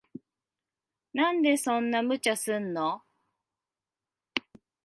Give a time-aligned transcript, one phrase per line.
[1.13, 3.03] なんでそんな無茶すんの。